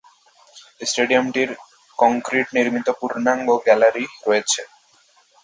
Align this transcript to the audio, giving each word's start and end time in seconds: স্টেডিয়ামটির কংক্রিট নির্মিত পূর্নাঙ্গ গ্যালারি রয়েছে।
স্টেডিয়ামটির 0.81 1.49
কংক্রিট 1.99 2.47
নির্মিত 2.57 2.87
পূর্নাঙ্গ 2.99 3.47
গ্যালারি 3.65 4.05
রয়েছে। 4.27 4.61